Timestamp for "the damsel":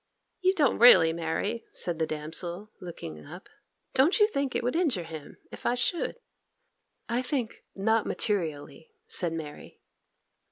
1.99-2.71